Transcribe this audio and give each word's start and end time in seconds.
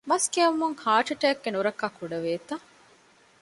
މަސް 0.09 0.27
ކެއުމުން 0.33 0.75
ހާޓް 0.83 1.07
އެޓޭކްގެ 1.11 1.49
ނުރައްކާ 1.55 1.87
ކުޑަވޭތަ؟ 1.97 2.55